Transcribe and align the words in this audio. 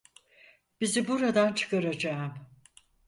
Bizi 0.81 1.07
buradan 1.07 1.53
çıkaracağım. 1.53 2.33